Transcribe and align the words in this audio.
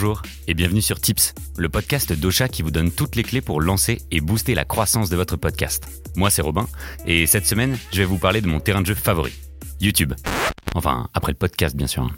Bonjour 0.00 0.22
et 0.46 0.54
bienvenue 0.54 0.80
sur 0.80 1.00
Tips, 1.00 1.34
le 1.56 1.68
podcast 1.68 2.12
d'Ocha 2.12 2.46
qui 2.46 2.62
vous 2.62 2.70
donne 2.70 2.92
toutes 2.92 3.16
les 3.16 3.24
clés 3.24 3.40
pour 3.40 3.60
lancer 3.60 4.00
et 4.12 4.20
booster 4.20 4.54
la 4.54 4.64
croissance 4.64 5.10
de 5.10 5.16
votre 5.16 5.36
podcast. 5.36 5.88
Moi 6.14 6.30
c'est 6.30 6.40
Robin 6.40 6.68
et 7.04 7.26
cette 7.26 7.46
semaine 7.46 7.76
je 7.90 7.98
vais 7.98 8.04
vous 8.04 8.16
parler 8.16 8.40
de 8.40 8.46
mon 8.46 8.60
terrain 8.60 8.80
de 8.80 8.86
jeu 8.86 8.94
favori, 8.94 9.32
YouTube. 9.80 10.14
Enfin, 10.76 11.08
après 11.14 11.32
le 11.32 11.36
podcast 11.36 11.74
bien 11.74 11.88
sûr. 11.88 12.08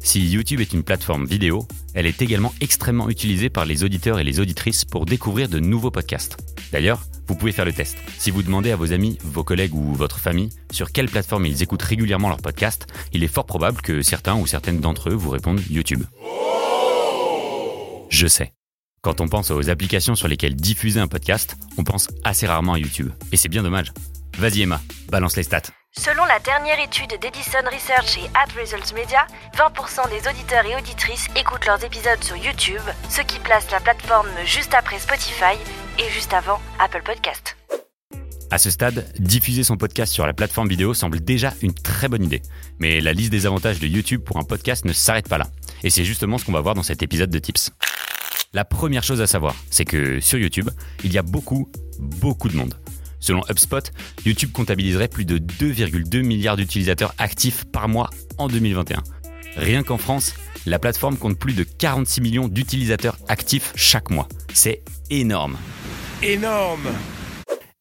Si 0.00 0.28
YouTube 0.28 0.60
est 0.60 0.74
une 0.74 0.82
plateforme 0.82 1.24
vidéo, 1.24 1.66
elle 1.94 2.04
est 2.04 2.20
également 2.20 2.52
extrêmement 2.60 3.08
utilisée 3.08 3.48
par 3.48 3.64
les 3.64 3.82
auditeurs 3.82 4.18
et 4.18 4.24
les 4.24 4.38
auditrices 4.38 4.84
pour 4.84 5.06
découvrir 5.06 5.48
de 5.48 5.58
nouveaux 5.58 5.90
podcasts. 5.90 6.36
D'ailleurs, 6.70 7.00
vous 7.28 7.34
pouvez 7.34 7.52
faire 7.52 7.64
le 7.64 7.72
test. 7.72 7.96
Si 8.18 8.30
vous 8.30 8.42
demandez 8.42 8.72
à 8.72 8.76
vos 8.76 8.92
amis, 8.92 9.16
vos 9.24 9.42
collègues 9.42 9.74
ou 9.74 9.94
votre 9.94 10.18
famille 10.18 10.50
sur 10.70 10.92
quelle 10.92 11.08
plateforme 11.08 11.46
ils 11.46 11.62
écoutent 11.62 11.80
régulièrement 11.80 12.28
leurs 12.28 12.42
podcasts, 12.42 12.88
il 13.14 13.24
est 13.24 13.28
fort 13.28 13.46
probable 13.46 13.80
que 13.80 14.02
certains 14.02 14.36
ou 14.36 14.46
certaines 14.46 14.80
d'entre 14.80 15.08
eux 15.08 15.14
vous 15.14 15.30
répondent 15.30 15.62
YouTube. 15.70 16.04
Je 18.20 18.26
sais. 18.26 18.52
Quand 19.00 19.22
on 19.22 19.28
pense 19.28 19.50
aux 19.50 19.70
applications 19.70 20.14
sur 20.14 20.28
lesquelles 20.28 20.54
diffuser 20.54 21.00
un 21.00 21.08
podcast, 21.08 21.56
on 21.78 21.84
pense 21.84 22.08
assez 22.22 22.46
rarement 22.46 22.74
à 22.74 22.78
YouTube. 22.78 23.10
Et 23.32 23.38
c'est 23.38 23.48
bien 23.48 23.62
dommage. 23.62 23.94
Vas-y 24.36 24.60
Emma, 24.60 24.78
balance 25.08 25.38
les 25.38 25.42
stats. 25.42 25.72
Selon 25.96 26.26
la 26.26 26.38
dernière 26.40 26.78
étude 26.80 27.18
d'Edison 27.18 27.64
Research 27.72 28.18
et 28.18 28.28
Ad 28.36 28.52
Results 28.60 28.94
Media, 28.94 29.26
20% 29.56 30.10
des 30.10 30.28
auditeurs 30.28 30.66
et 30.66 30.76
auditrices 30.76 31.28
écoutent 31.34 31.64
leurs 31.64 31.82
épisodes 31.82 32.22
sur 32.22 32.36
YouTube, 32.36 32.82
ce 33.08 33.22
qui 33.22 33.38
place 33.38 33.70
la 33.70 33.80
plateforme 33.80 34.28
juste 34.44 34.74
après 34.74 34.98
Spotify 34.98 35.56
et 35.98 36.10
juste 36.10 36.34
avant 36.34 36.60
Apple 36.78 37.00
Podcast. 37.02 37.56
À 38.50 38.58
ce 38.58 38.68
stade, 38.68 39.10
diffuser 39.18 39.64
son 39.64 39.78
podcast 39.78 40.12
sur 40.12 40.26
la 40.26 40.34
plateforme 40.34 40.68
vidéo 40.68 40.92
semble 40.92 41.20
déjà 41.20 41.54
une 41.62 41.72
très 41.72 42.08
bonne 42.08 42.24
idée. 42.24 42.42
Mais 42.80 43.00
la 43.00 43.14
liste 43.14 43.30
des 43.30 43.46
avantages 43.46 43.78
de 43.78 43.86
YouTube 43.86 44.22
pour 44.22 44.36
un 44.36 44.44
podcast 44.44 44.84
ne 44.84 44.92
s'arrête 44.92 45.28
pas 45.28 45.38
là. 45.38 45.46
Et 45.84 45.88
c'est 45.88 46.04
justement 46.04 46.36
ce 46.36 46.44
qu'on 46.44 46.52
va 46.52 46.60
voir 46.60 46.74
dans 46.74 46.82
cet 46.82 47.02
épisode 47.02 47.30
de 47.30 47.38
Tips. 47.38 47.70
La 48.52 48.64
première 48.64 49.04
chose 49.04 49.20
à 49.20 49.28
savoir, 49.28 49.54
c'est 49.70 49.84
que 49.84 50.18
sur 50.18 50.36
YouTube, 50.36 50.70
il 51.04 51.12
y 51.12 51.18
a 51.18 51.22
beaucoup, 51.22 51.70
beaucoup 52.00 52.48
de 52.48 52.56
monde. 52.56 52.74
Selon 53.20 53.42
HubSpot, 53.48 53.92
YouTube 54.26 54.50
comptabiliserait 54.50 55.06
plus 55.06 55.24
de 55.24 55.38
2,2 55.38 56.22
milliards 56.22 56.56
d'utilisateurs 56.56 57.14
actifs 57.18 57.64
par 57.66 57.88
mois 57.88 58.10
en 58.38 58.48
2021. 58.48 59.04
Rien 59.54 59.84
qu'en 59.84 59.98
France, 59.98 60.34
la 60.66 60.80
plateforme 60.80 61.16
compte 61.16 61.38
plus 61.38 61.54
de 61.54 61.62
46 61.62 62.20
millions 62.22 62.48
d'utilisateurs 62.48 63.18
actifs 63.28 63.72
chaque 63.76 64.10
mois. 64.10 64.26
C'est 64.52 64.82
énorme. 65.10 65.56
Énorme 66.20 66.88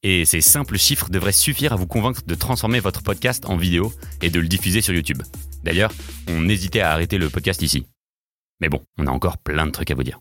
Et 0.04 0.24
ces 0.24 0.42
simples 0.42 0.78
chiffres 0.78 1.10
devraient 1.10 1.32
suffire 1.32 1.74
à 1.74 1.78
vous 1.78 1.88
convaincre 1.88 2.22
de 2.28 2.36
transformer 2.36 2.80
votre 2.80 3.02
podcast 3.02 3.46
en 3.48 3.58
vidéo 3.58 3.92
et 4.22 4.30
de 4.30 4.40
le 4.40 4.48
diffuser 4.48 4.82
sur 4.82 4.94
YouTube. 4.94 5.24
D'ailleurs, 5.64 5.92
on 6.28 6.48
hésitait 6.48 6.82
à 6.82 6.92
arrêter 6.92 7.18
le 7.18 7.32
podcast 7.32 7.64
ici. 7.64 7.88
Mais 8.62 8.70
bon, 8.70 8.84
on 9.00 9.08
a 9.08 9.12
encore 9.12 9.40
plein 9.40 9.66
de 9.66 9.72
trucs 9.72 9.90
à 9.90 9.96
vous 9.96 10.04
dire. 10.04 10.20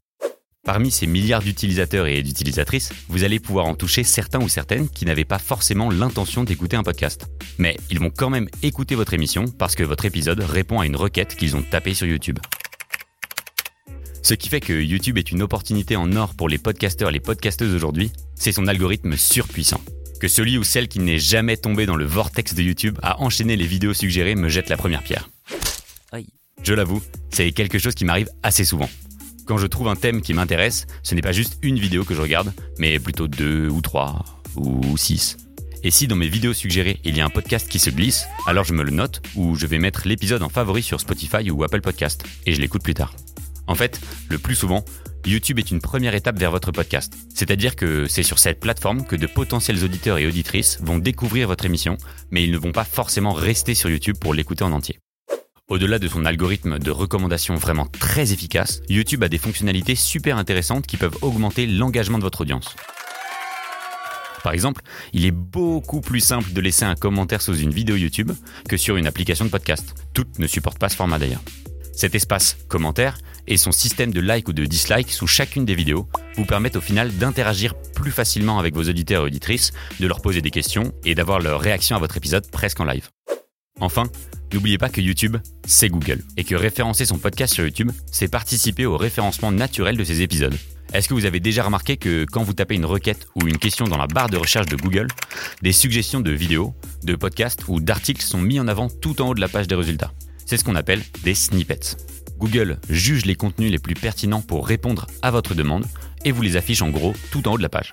Parmi 0.65 0.91
ces 0.91 1.07
milliards 1.07 1.43
d'utilisateurs 1.43 2.07
et 2.07 2.23
d'utilisatrices, 2.23 2.93
vous 3.09 3.25
allez 3.25 3.39
pouvoir 3.39 3.67
en 3.67 3.75
toucher 3.75 4.05
certains 4.05 4.41
ou 4.41 4.49
certaines 4.49 4.89
qui 4.89 5.07
n'avaient 5.07 5.25
pas 5.25 5.39
forcément 5.39 5.91
l'intention 5.91 6.45
d'écouter 6.45 6.77
un 6.77 6.83
podcast. 6.83 7.27
Mais 7.59 7.77
ils 7.91 8.01
vont 8.01 8.11
quand 8.11 8.29
même 8.29 8.49
écouter 8.63 8.95
votre 8.95 9.15
émission 9.15 9.47
parce 9.47 9.75
que 9.75 9.83
votre 9.83 10.05
épisode 10.05 10.41
répond 10.41 10.81
à 10.81 10.87
une 10.87 10.97
requête 10.97 11.37
qu'ils 11.37 11.57
ont 11.57 11.63
tapée 11.63 11.95
sur 11.95 12.07
YouTube. 12.07 12.39
Ce 14.23 14.35
qui 14.35 14.49
fait 14.49 14.61
que 14.61 14.75
YouTube 14.75 15.17
est 15.17 15.31
une 15.31 15.43
opportunité 15.43 15.97
en 15.97 16.15
or 16.15 16.35
pour 16.35 16.49
les 16.49 16.59
podcasteurs 16.59 17.09
et 17.09 17.13
les 17.13 17.21
podcasteuses 17.21 17.75
aujourd'hui, 17.75 18.13
c'est 18.35 18.53
son 18.53 18.67
algorithme 18.67 19.17
surpuissant. 19.17 19.81
Que 20.21 20.29
celui 20.29 20.59
ou 20.59 20.65
celle 20.65 20.89
qui 20.89 20.99
n'est 20.99 21.21
jamais 21.21 21.57
tombé 21.57 21.87
dans 21.87 21.97
le 21.97 22.05
vortex 22.05 22.55
de 22.55 22.63
YouTube 22.63 22.99
à 23.03 23.21
enchaîner 23.21 23.57
les 23.57 23.67
vidéos 23.67 23.95
suggérées 23.95 24.35
me 24.35 24.49
jette 24.49 24.69
la 24.69 24.77
première 24.77 25.03
pierre. 25.03 25.31
Je 26.63 26.75
l'avoue, 26.75 27.03
c'est 27.31 27.53
quelque 27.53 27.79
chose 27.79 27.95
qui 27.95 28.05
m'arrive 28.05 28.29
assez 28.43 28.65
souvent. 28.65 28.91
Quand 29.49 29.57
je 29.57 29.67
trouve 29.67 29.89
un 29.89 29.97
thème 29.97 30.21
qui 30.21 30.35
m'intéresse, 30.35 30.87
ce 31.03 31.15
n'est 31.15 31.23
pas 31.23 31.33
juste 31.33 31.59
une 31.63 31.79
vidéo 31.79 32.05
que 32.05 32.15
je 32.15 32.21
regarde, 32.21 32.53
mais 32.79 32.99
plutôt 32.99 33.29
deux 33.29 33.67
ou 33.71 33.81
trois 33.81 34.23
ou 34.57 34.95
six. 34.99 35.39
Et 35.83 35.91
si 35.91 36.07
dans 36.07 36.17
mes 36.17 36.29
vidéos 36.29 36.53
suggérées, 36.53 37.01
il 37.03 37.17
y 37.17 37.23
a 37.23 37.25
un 37.25 37.31
podcast 37.31 37.67
qui 37.67 37.79
se 37.79 37.89
glisse, 37.89 38.27
alors 38.47 38.65
je 38.65 38.75
me 38.75 38.83
le 38.83 38.91
note 38.91 39.23
ou 39.37 39.55
je 39.55 39.67
vais 39.67 39.79
mettre 39.79 40.07
l'épisode 40.07 40.43
en 40.43 40.51
favori 40.51 40.83
sur 40.83 41.01
Spotify 41.01 41.51
ou 41.51 41.65
Apple 41.65 41.81
Podcast 41.81 42.25
et 42.45 42.53
je 42.53 42.61
l'écoute 42.61 42.83
plus 42.83 42.93
tard. 42.93 43.15
En 43.67 43.75
fait, 43.75 44.03
le 44.29 44.37
plus 44.37 44.55
souvent, 44.55 44.85
YouTube 45.25 45.59
est 45.59 45.71
une 45.71 45.81
première 45.81 46.15
étape 46.15 46.39
vers 46.39 46.51
votre 46.51 46.71
podcast. 46.71 47.15
C'est-à-dire 47.35 47.75
que 47.75 48.07
c'est 48.07 48.23
sur 48.23 48.39
cette 48.39 48.61
plateforme 48.61 49.07
que 49.07 49.17
de 49.17 49.27
potentiels 49.27 49.83
auditeurs 49.83 50.19
et 50.19 50.27
auditrices 50.27 50.79
vont 50.83 50.99
découvrir 50.99 51.49
votre 51.49 51.65
émission, 51.65 51.97
mais 52.31 52.45
ils 52.45 52.53
ne 52.53 52.59
vont 52.59 52.73
pas 52.73 52.85
forcément 52.85 53.33
rester 53.33 53.75
sur 53.75 53.89
YouTube 53.89 54.17
pour 54.21 54.35
l'écouter 54.35 54.65
en 54.65 54.73
entier. 54.73 54.99
Au-delà 55.71 55.99
de 55.99 56.09
son 56.09 56.25
algorithme 56.25 56.79
de 56.79 56.91
recommandation 56.91 57.55
vraiment 57.55 57.85
très 57.85 58.33
efficace, 58.33 58.81
YouTube 58.89 59.23
a 59.23 59.29
des 59.29 59.37
fonctionnalités 59.37 59.97
super 59.97 60.39
intéressantes 60.39 60.87
qui 60.87 60.97
peuvent 60.97 61.19
augmenter 61.21 61.67
l'engagement 61.67 62.17
de 62.17 62.23
votre 62.23 62.41
audience. 62.41 62.75
Par 64.43 64.55
exemple, 64.55 64.81
il 65.13 65.27
est 65.27 65.31
beaucoup 65.31 66.01
plus 66.01 66.21
simple 66.21 66.55
de 66.55 66.61
laisser 66.63 66.87
un 66.87 66.95
commentaire 66.95 67.43
sous 67.43 67.55
une 67.55 67.71
vidéo 67.71 67.97
YouTube 67.97 68.33
que 68.67 68.79
sur 68.79 68.97
une 68.97 69.07
application 69.07 69.45
de 69.45 69.51
podcast. 69.51 69.95
Toutes 70.15 70.39
ne 70.39 70.47
supportent 70.47 70.79
pas 70.79 70.89
ce 70.89 70.97
format 70.97 71.19
d'ailleurs. 71.19 71.43
Cet 71.93 72.15
espace 72.15 72.57
commentaire 72.69 73.19
et 73.47 73.59
son 73.59 73.73
système 73.73 74.11
de 74.11 74.23
like 74.23 74.49
ou 74.49 74.55
de 74.55 74.65
dislike 74.65 75.11
sous 75.11 75.27
chacune 75.27 75.67
des 75.67 75.75
vidéos 75.75 76.09
vous 76.37 76.47
permettent 76.47 76.77
au 76.77 76.81
final 76.81 77.13
d'interagir 77.13 77.75
plus 77.95 78.11
facilement 78.11 78.59
avec 78.59 78.75
vos 78.75 78.89
auditeurs 78.89 79.25
et 79.25 79.27
auditrices, 79.27 79.73
de 80.01 80.07
leur 80.07 80.23
poser 80.23 80.41
des 80.41 80.51
questions 80.51 80.95
et 81.05 81.15
d'avoir 81.15 81.41
leur 81.41 81.61
réaction 81.61 81.95
à 81.95 81.99
votre 81.99 82.17
épisode 82.17 82.51
presque 82.51 82.81
en 82.81 82.85
live. 82.85 83.11
Enfin, 83.81 84.05
N'oubliez 84.53 84.79
pas 84.79 84.89
que 84.89 85.01
YouTube, 85.01 85.37
c'est 85.67 85.89
Google, 85.89 86.23
et 86.37 86.45
que 86.45 86.55
référencer 86.55 87.05
son 87.05 87.19
podcast 87.19 87.53
sur 87.55 87.65
YouTube, 87.65 87.91
c'est 88.11 88.29
participer 88.29 88.87
au 88.87 88.97
référencement 88.97 89.53
naturel 89.53 89.97
de 89.97 90.05
ses 90.05 90.23
épisodes. 90.23 90.57
Est-ce 90.95 91.07
que 91.07 91.13
vous 91.13 91.27
avez 91.27 91.39
déjà 91.39 91.63
remarqué 91.63 91.99
que 91.99 92.25
quand 92.25 92.43
vous 92.43 92.55
tapez 92.55 92.75
une 92.75 92.87
requête 92.87 93.27
ou 93.35 93.47
une 93.47 93.59
question 93.59 93.87
dans 93.87 93.99
la 93.99 94.07
barre 94.07 94.31
de 94.31 94.39
recherche 94.39 94.67
de 94.67 94.77
Google, 94.77 95.09
des 95.61 95.73
suggestions 95.73 96.21
de 96.21 96.31
vidéos, 96.31 96.75
de 97.05 97.15
podcasts 97.15 97.69
ou 97.69 97.79
d'articles 97.79 98.23
sont 98.23 98.41
mis 98.41 98.59
en 98.59 98.69
avant 98.69 98.89
tout 98.89 99.21
en 99.21 99.29
haut 99.29 99.35
de 99.35 99.41
la 99.41 99.49
page 99.49 99.69
des 99.69 99.75
résultats? 99.75 100.13
C'est 100.47 100.57
ce 100.57 100.65
qu'on 100.65 100.77
appelle 100.77 101.03
des 101.25 101.35
snippets. 101.35 101.97
Google 102.39 102.79
juge 102.89 103.27
les 103.27 103.35
contenus 103.35 103.71
les 103.71 103.79
plus 103.79 103.95
pertinents 103.95 104.41
pour 104.41 104.67
répondre 104.67 105.07
à 105.21 105.31
votre 105.31 105.55
demande 105.55 105.85
et 106.25 106.33
vous 106.33 106.41
les 106.41 106.57
affiche 106.57 106.81
en 106.81 106.89
gros 106.89 107.13
tout 107.31 107.47
en 107.49 107.53
haut 107.53 107.59
de 107.59 107.63
la 107.63 107.69
page. 107.69 107.93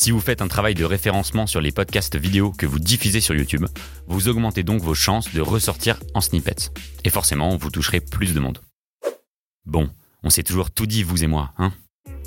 Si 0.00 0.12
vous 0.12 0.20
faites 0.20 0.42
un 0.42 0.46
travail 0.46 0.74
de 0.74 0.84
référencement 0.84 1.48
sur 1.48 1.60
les 1.60 1.72
podcasts 1.72 2.14
vidéo 2.14 2.52
que 2.52 2.66
vous 2.66 2.78
diffusez 2.78 3.20
sur 3.20 3.34
YouTube, 3.34 3.66
vous 4.06 4.28
augmentez 4.28 4.62
donc 4.62 4.80
vos 4.80 4.94
chances 4.94 5.34
de 5.34 5.40
ressortir 5.40 5.98
en 6.14 6.20
snippets. 6.20 6.70
Et 7.02 7.10
forcément, 7.10 7.56
vous 7.56 7.68
toucherez 7.68 8.00
plus 8.00 8.32
de 8.32 8.38
monde. 8.38 8.60
Bon, 9.66 9.90
on 10.22 10.30
s'est 10.30 10.44
toujours 10.44 10.70
tout 10.70 10.86
dit, 10.86 11.02
vous 11.02 11.24
et 11.24 11.26
moi, 11.26 11.52
hein 11.58 11.72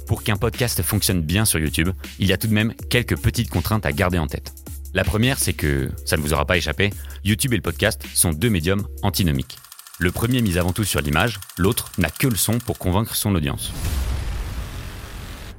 Pour 0.05 0.21
qu'un 0.23 0.35
podcast 0.35 0.81
fonctionne 0.81 1.21
bien 1.21 1.45
sur 1.45 1.59
YouTube, 1.59 1.91
il 2.19 2.27
y 2.27 2.33
a 2.33 2.37
tout 2.37 2.47
de 2.47 2.53
même 2.53 2.73
quelques 2.89 3.17
petites 3.17 3.49
contraintes 3.49 3.85
à 3.85 3.93
garder 3.93 4.17
en 4.17 4.27
tête. 4.27 4.51
La 4.93 5.05
première, 5.05 5.39
c'est 5.39 5.53
que, 5.53 5.91
ça 6.03 6.17
ne 6.17 6.21
vous 6.21 6.33
aura 6.33 6.43
pas 6.43 6.57
échappé, 6.57 6.89
YouTube 7.23 7.53
et 7.53 7.55
le 7.55 7.61
podcast 7.61 8.03
sont 8.13 8.33
deux 8.33 8.49
médiums 8.49 8.85
antinomiques. 9.01 9.59
Le 9.97 10.11
premier 10.11 10.41
mise 10.41 10.57
avant 10.57 10.73
tout 10.73 10.83
sur 10.83 10.99
l'image, 10.99 11.39
l'autre 11.57 11.89
n'a 11.97 12.09
que 12.09 12.27
le 12.27 12.35
son 12.35 12.59
pour 12.59 12.79
convaincre 12.79 13.15
son 13.15 13.33
audience. 13.33 13.71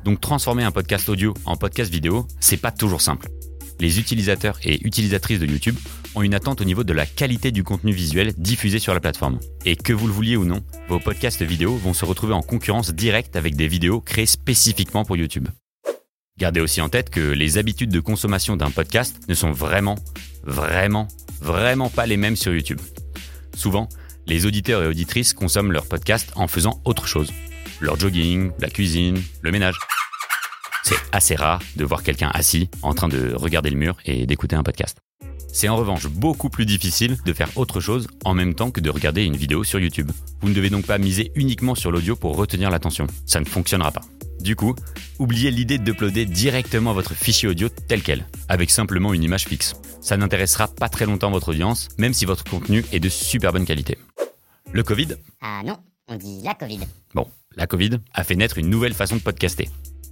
Donc 0.04 0.20
transformer 0.20 0.64
un 0.64 0.72
podcast 0.72 1.08
audio 1.08 1.34
en 1.44 1.56
podcast 1.56 1.90
vidéo, 1.90 2.26
c'est 2.40 2.56
pas 2.56 2.72
toujours 2.72 3.00
simple. 3.00 3.28
Les 3.78 3.98
utilisateurs 3.98 4.58
et 4.64 4.84
utilisatrices 4.84 5.38
de 5.38 5.46
YouTube 5.46 5.76
ont 6.14 6.22
une 6.22 6.34
attente 6.34 6.60
au 6.60 6.64
niveau 6.64 6.84
de 6.84 6.92
la 6.92 7.06
qualité 7.06 7.50
du 7.52 7.64
contenu 7.64 7.92
visuel 7.92 8.32
diffusé 8.36 8.78
sur 8.78 8.94
la 8.94 9.00
plateforme. 9.00 9.38
Et 9.64 9.76
que 9.76 9.92
vous 9.92 10.06
le 10.06 10.12
vouliez 10.12 10.36
ou 10.36 10.44
non, 10.44 10.62
vos 10.88 11.00
podcasts 11.00 11.42
vidéo 11.42 11.76
vont 11.76 11.94
se 11.94 12.04
retrouver 12.04 12.34
en 12.34 12.42
concurrence 12.42 12.90
directe 12.90 13.36
avec 13.36 13.56
des 13.56 13.68
vidéos 13.68 14.00
créées 14.00 14.26
spécifiquement 14.26 15.04
pour 15.04 15.16
YouTube. 15.16 15.48
Gardez 16.38 16.60
aussi 16.60 16.80
en 16.80 16.88
tête 16.88 17.10
que 17.10 17.20
les 17.20 17.58
habitudes 17.58 17.90
de 17.90 18.00
consommation 18.00 18.56
d'un 18.56 18.70
podcast 18.70 19.20
ne 19.28 19.34
sont 19.34 19.52
vraiment, 19.52 19.96
vraiment, 20.42 21.08
vraiment 21.40 21.90
pas 21.90 22.06
les 22.06 22.16
mêmes 22.16 22.36
sur 22.36 22.52
YouTube. 22.54 22.80
Souvent, 23.54 23.88
les 24.26 24.46
auditeurs 24.46 24.82
et 24.82 24.86
auditrices 24.86 25.34
consomment 25.34 25.72
leur 25.72 25.86
podcast 25.86 26.32
en 26.36 26.48
faisant 26.48 26.80
autre 26.84 27.06
chose. 27.06 27.32
Leur 27.82 27.98
jogging, 27.98 28.52
la 28.60 28.70
cuisine, 28.70 29.20
le 29.40 29.50
ménage. 29.50 29.76
C'est 30.84 30.94
assez 31.10 31.34
rare 31.34 31.60
de 31.74 31.84
voir 31.84 32.04
quelqu'un 32.04 32.30
assis 32.32 32.70
en 32.80 32.94
train 32.94 33.08
de 33.08 33.34
regarder 33.34 33.70
le 33.70 33.76
mur 33.76 33.96
et 34.04 34.24
d'écouter 34.24 34.54
un 34.54 34.62
podcast. 34.62 34.98
C'est 35.52 35.68
en 35.68 35.74
revanche 35.74 36.06
beaucoup 36.06 36.48
plus 36.48 36.64
difficile 36.64 37.18
de 37.26 37.32
faire 37.32 37.48
autre 37.56 37.80
chose 37.80 38.06
en 38.24 38.34
même 38.34 38.54
temps 38.54 38.70
que 38.70 38.80
de 38.80 38.88
regarder 38.88 39.24
une 39.24 39.34
vidéo 39.34 39.64
sur 39.64 39.80
YouTube. 39.80 40.12
Vous 40.42 40.48
ne 40.48 40.54
devez 40.54 40.70
donc 40.70 40.86
pas 40.86 40.98
miser 40.98 41.32
uniquement 41.34 41.74
sur 41.74 41.90
l'audio 41.90 42.14
pour 42.14 42.36
retenir 42.36 42.70
l'attention. 42.70 43.08
Ça 43.26 43.40
ne 43.40 43.46
fonctionnera 43.46 43.90
pas. 43.90 44.02
Du 44.38 44.54
coup, 44.54 44.76
oubliez 45.18 45.50
l'idée 45.50 45.78
d'uploader 45.78 46.24
directement 46.24 46.92
votre 46.92 47.14
fichier 47.14 47.48
audio 47.48 47.68
tel 47.68 48.02
quel, 48.02 48.28
avec 48.48 48.70
simplement 48.70 49.12
une 49.12 49.24
image 49.24 49.46
fixe. 49.46 49.74
Ça 50.00 50.16
n'intéressera 50.16 50.68
pas 50.68 50.88
très 50.88 51.06
longtemps 51.06 51.32
votre 51.32 51.48
audience, 51.48 51.88
même 51.98 52.14
si 52.14 52.26
votre 52.26 52.44
contenu 52.44 52.84
est 52.92 53.00
de 53.00 53.08
super 53.08 53.52
bonne 53.52 53.66
qualité. 53.66 53.98
Le 54.70 54.84
Covid? 54.84 55.16
Ah 55.40 55.62
non, 55.64 55.78
on 56.06 56.14
dit 56.14 56.42
la 56.44 56.54
Covid. 56.54 56.80
Bon, 57.14 57.26
la 57.56 57.66
Covid 57.66 57.98
a 58.14 58.24
fait 58.24 58.36
naître 58.36 58.58
une 58.58 58.70
nouvelle 58.70 58.94
façon 58.94 59.16
de 59.16 59.20
podcaster. 59.20 59.68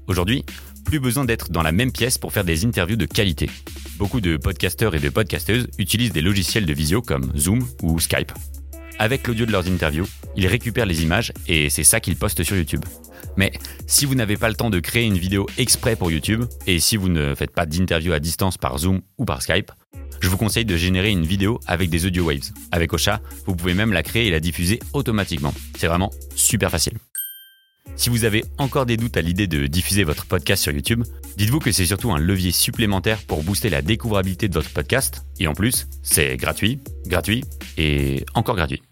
Aujourd'hui, 0.06 0.44
plus 0.84 1.00
besoin 1.00 1.24
d'être 1.24 1.50
dans 1.50 1.62
la 1.62 1.72
même 1.72 1.92
pièce 1.92 2.18
pour 2.18 2.32
faire 2.32 2.44
des 2.44 2.64
interviews 2.64 2.96
de 2.96 3.06
qualité. 3.06 3.48
Beaucoup 3.98 4.20
de 4.20 4.36
podcasteurs 4.36 4.94
et 4.94 5.00
de 5.00 5.08
podcasteuses 5.08 5.68
utilisent 5.78 6.12
des 6.12 6.22
logiciels 6.22 6.66
de 6.66 6.72
visio 6.72 7.02
comme 7.02 7.32
Zoom 7.36 7.66
ou 7.82 7.98
Skype. 8.00 8.32
avec 8.98 9.26
l'audio 9.26 9.46
de 9.46 9.52
leurs 9.52 9.66
interviews, 9.66 10.06
ils 10.36 10.46
récupèrent 10.46 10.84
les 10.84 11.02
images 11.02 11.32
et 11.48 11.70
c'est 11.70 11.84
ça 11.84 12.00
qu'ils 12.00 12.16
postent 12.16 12.42
sur 12.42 12.54
YouTube. 12.54 12.84
Mais 13.36 13.50
si 13.86 14.04
vous 14.04 14.14
n'avez 14.14 14.36
pas 14.36 14.50
le 14.50 14.54
temps 14.54 14.68
de 14.68 14.78
créer 14.78 15.04
une 15.04 15.16
vidéo 15.16 15.46
exprès 15.56 15.96
pour 15.96 16.10
YouTube, 16.10 16.44
et 16.66 16.80
si 16.80 16.98
vous 16.98 17.08
ne 17.08 17.34
faites 17.34 17.52
pas 17.52 17.64
d'interview 17.64 18.12
à 18.12 18.20
distance 18.20 18.58
par 18.58 18.76
Zoom 18.76 19.00
ou 19.16 19.24
par 19.24 19.40
Skype, 19.40 19.72
je 20.20 20.28
vous 20.28 20.36
conseille 20.36 20.66
de 20.66 20.76
générer 20.76 21.08
une 21.10 21.24
vidéo 21.24 21.60
avec 21.66 21.88
des 21.88 22.04
audio 22.04 22.24
waves. 22.24 22.50
Avec 22.72 22.92
Ocha, 22.92 23.22
vous 23.46 23.56
pouvez 23.56 23.72
même 23.72 23.92
la 23.92 24.02
créer 24.02 24.26
et 24.26 24.30
la 24.30 24.40
diffuser 24.40 24.80
automatiquement. 24.92 25.54
C'est 25.78 25.86
vraiment 25.86 26.10
super 26.34 26.70
facile. 26.70 26.98
Si 27.96 28.08
vous 28.08 28.24
avez 28.24 28.44
encore 28.56 28.86
des 28.86 28.96
doutes 28.96 29.16
à 29.16 29.20
l'idée 29.20 29.46
de 29.46 29.66
diffuser 29.66 30.04
votre 30.04 30.24
podcast 30.26 30.62
sur 30.62 30.72
YouTube, 30.72 31.04
dites-vous 31.36 31.58
que 31.58 31.70
c'est 31.70 31.86
surtout 31.86 32.12
un 32.12 32.18
levier 32.18 32.50
supplémentaire 32.50 33.18
pour 33.26 33.42
booster 33.42 33.68
la 33.68 33.82
découvrabilité 33.82 34.48
de 34.48 34.54
votre 34.54 34.70
podcast. 34.70 35.26
Et 35.38 35.46
en 35.46 35.54
plus, 35.54 35.86
c'est 36.02 36.36
gratuit, 36.36 36.80
gratuit 37.06 37.44
et 37.76 38.24
encore 38.34 38.56
gratuit. 38.56 38.82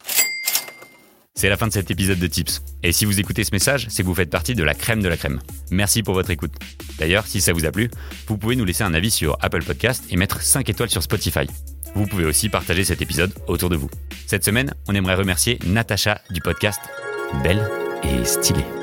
C'est 1.35 1.49
la 1.49 1.57
fin 1.57 1.69
de 1.69 1.73
cet 1.73 1.91
épisode 1.91 2.19
de 2.19 2.27
Tips. 2.27 2.63
Et 2.83 2.91
si 2.91 3.05
vous 3.05 3.21
écoutez 3.21 3.45
ce 3.45 3.53
message, 3.53 3.87
c'est 3.91 4.03
que 4.03 4.09
vous 4.09 4.15
faites 4.15 4.29
partie 4.29 4.57
de 4.57 4.65
la 4.65 4.75
crème 4.75 5.01
de 5.03 5.09
la 5.09 5.17
crème. 5.17 5.41
Merci 5.71 6.03
pour 6.03 6.15
votre 6.15 6.31
écoute. 6.31 6.53
D'ailleurs, 6.99 7.29
si 7.29 7.41
ça 7.41 7.53
vous 7.53 7.65
a 7.65 7.71
plu, 7.71 7.91
vous 8.27 8.37
pouvez 8.37 8.57
nous 8.57 8.65
laisser 8.65 8.83
un 8.83 8.93
avis 8.93 9.13
sur 9.13 9.39
Apple 9.41 9.63
Podcast 9.63 10.05
et 10.11 10.17
mettre 10.17 10.43
5 10.43 10.69
étoiles 10.69 10.91
sur 10.91 11.03
Spotify. 11.03 11.47
Vous 11.95 12.07
pouvez 12.07 12.25
aussi 12.25 12.49
partager 12.49 12.85
cet 12.85 13.03
épisode 13.03 13.33
autour 13.47 13.71
de 13.71 13.77
vous. 13.77 13.89
Cette 14.27 14.45
semaine, 14.45 14.75
on 14.89 14.95
aimerait 14.95 15.15
remercier 15.15 15.61
Natacha 15.65 16.21
du 16.31 16.41
podcast 16.41 16.81
Belle 17.43 17.71
et 18.03 18.25
Stylée 18.25 18.78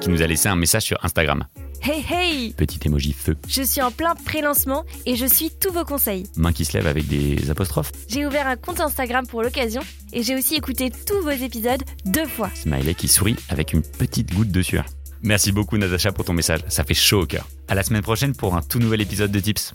qui 0.00 0.10
nous 0.10 0.22
a 0.22 0.26
laissé 0.26 0.48
un 0.48 0.56
message 0.56 0.82
sur 0.84 1.04
Instagram. 1.04 1.44
Hey 1.82 2.04
hey 2.10 2.52
Petit 2.54 2.80
emoji 2.84 3.12
feu. 3.12 3.36
Je 3.46 3.62
suis 3.62 3.80
en 3.80 3.90
plein 3.90 4.14
pré-lancement 4.14 4.84
et 5.06 5.16
je 5.16 5.26
suis 5.26 5.50
tous 5.50 5.72
vos 5.72 5.84
conseils. 5.84 6.26
Main 6.36 6.52
qui 6.52 6.64
se 6.64 6.76
lève 6.76 6.86
avec 6.86 7.06
des 7.06 7.50
apostrophes. 7.50 7.92
J'ai 8.08 8.26
ouvert 8.26 8.46
un 8.48 8.56
compte 8.56 8.80
Instagram 8.80 9.26
pour 9.26 9.42
l'occasion 9.42 9.80
et 10.12 10.22
j'ai 10.22 10.34
aussi 10.36 10.56
écouté 10.56 10.90
tous 10.90 11.20
vos 11.22 11.30
épisodes 11.30 11.82
deux 12.04 12.26
fois. 12.26 12.50
Smiley 12.54 12.94
qui 12.94 13.08
sourit 13.08 13.36
avec 13.48 13.72
une 13.72 13.82
petite 13.82 14.34
goutte 14.34 14.50
de 14.50 14.62
sueur. 14.62 14.84
Merci 15.22 15.52
beaucoup 15.52 15.76
Natacha 15.78 16.12
pour 16.12 16.24
ton 16.24 16.32
message, 16.32 16.60
ça 16.68 16.84
fait 16.84 16.94
chaud 16.94 17.22
au 17.22 17.26
cœur. 17.26 17.48
À 17.68 17.74
la 17.74 17.82
semaine 17.82 18.02
prochaine 18.02 18.34
pour 18.34 18.56
un 18.56 18.62
tout 18.62 18.78
nouvel 18.78 19.00
épisode 19.00 19.30
de 19.30 19.40
Tips. 19.40 19.74